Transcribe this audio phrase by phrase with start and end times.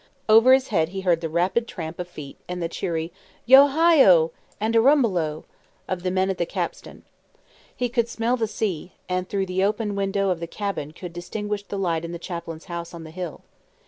[0.27, 3.13] Over his head he heard the rapid tramp of feet and the cheery,
[3.45, 4.31] Yo hi oh!
[4.59, 5.43] and a rumbelow!
[5.87, 7.03] of the men at the capstan.
[7.75, 11.61] He could smell the sea, and through the open window of the cabin could distinguish
[11.61, 13.41] the light in the chaplain's house on the hill.